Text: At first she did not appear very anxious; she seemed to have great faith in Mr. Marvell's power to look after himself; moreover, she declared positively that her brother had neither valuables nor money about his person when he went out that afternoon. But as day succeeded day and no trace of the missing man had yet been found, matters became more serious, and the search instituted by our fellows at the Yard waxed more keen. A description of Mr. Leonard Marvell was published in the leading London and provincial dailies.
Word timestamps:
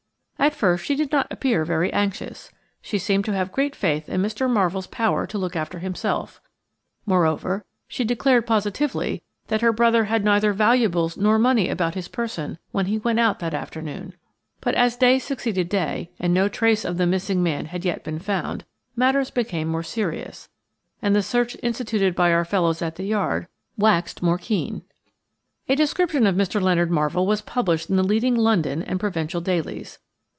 At 0.41 0.55
first 0.55 0.83
she 0.85 0.95
did 0.95 1.11
not 1.11 1.27
appear 1.31 1.63
very 1.63 1.93
anxious; 1.93 2.51
she 2.81 2.97
seemed 2.97 3.25
to 3.25 3.31
have 3.33 3.51
great 3.51 3.75
faith 3.75 4.09
in 4.09 4.23
Mr. 4.23 4.49
Marvell's 4.49 4.87
power 4.87 5.27
to 5.27 5.37
look 5.37 5.55
after 5.55 5.77
himself; 5.77 6.41
moreover, 7.05 7.63
she 7.87 8.03
declared 8.03 8.47
positively 8.47 9.21
that 9.49 9.61
her 9.61 9.71
brother 9.71 10.05
had 10.05 10.25
neither 10.25 10.51
valuables 10.51 11.15
nor 11.15 11.37
money 11.37 11.69
about 11.69 11.93
his 11.93 12.07
person 12.07 12.57
when 12.71 12.87
he 12.87 12.97
went 12.97 13.19
out 13.19 13.37
that 13.37 13.53
afternoon. 13.53 14.15
But 14.61 14.73
as 14.73 14.97
day 14.97 15.19
succeeded 15.19 15.69
day 15.69 16.09
and 16.19 16.33
no 16.33 16.47
trace 16.49 16.85
of 16.85 16.97
the 16.97 17.05
missing 17.05 17.43
man 17.43 17.65
had 17.65 17.85
yet 17.85 18.03
been 18.03 18.17
found, 18.17 18.65
matters 18.95 19.29
became 19.29 19.67
more 19.67 19.83
serious, 19.83 20.49
and 21.03 21.15
the 21.15 21.21
search 21.21 21.55
instituted 21.61 22.15
by 22.15 22.33
our 22.33 22.45
fellows 22.45 22.81
at 22.81 22.95
the 22.95 23.05
Yard 23.05 23.47
waxed 23.77 24.23
more 24.23 24.39
keen. 24.39 24.81
A 25.69 25.75
description 25.75 26.25
of 26.25 26.33
Mr. 26.33 26.59
Leonard 26.59 26.89
Marvell 26.89 27.27
was 27.27 27.41
published 27.43 27.91
in 27.91 27.95
the 27.95 28.03
leading 28.03 28.33
London 28.33 28.81
and 28.81 28.99
provincial 28.99 29.39
dailies. 29.39 29.99